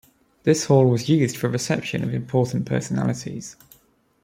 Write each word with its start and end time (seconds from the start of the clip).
This 0.45 0.65
hall 0.65 0.89
was 0.89 1.07
used 1.09 1.37
for 1.37 1.47
reception 1.47 2.03
of 2.03 2.11
important 2.11 2.65
personalities. 2.65 3.55